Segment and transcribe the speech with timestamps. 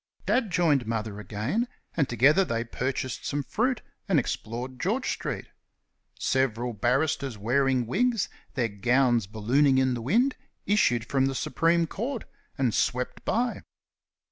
[0.25, 5.45] Dad joined Mother again, and together they purchased some fruit and explored George street.
[6.17, 10.35] Several barristers wearing wigs, their gowns ballooning in the wind,
[10.65, 12.23] issued from the Supreme Court
[12.57, 13.61] and swept by.